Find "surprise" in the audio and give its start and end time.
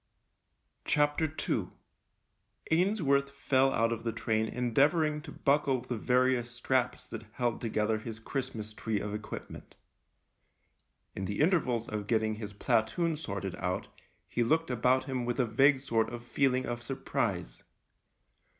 16.81-17.61